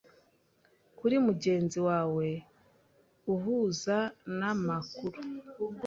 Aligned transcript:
kuri 0.97 1.15
mugenzi 1.27 1.77
wawe 1.87 2.27
uhuza 3.33 3.97
na 4.39 4.51
makuru 4.67 5.19